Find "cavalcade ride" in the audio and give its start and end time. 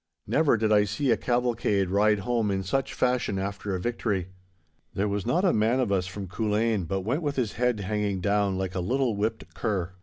1.15-2.21